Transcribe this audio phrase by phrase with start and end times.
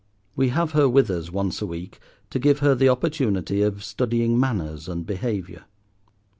[0.35, 1.99] We have her with us once a week
[2.31, 5.65] to give her the opportunity of studying manners and behaviour.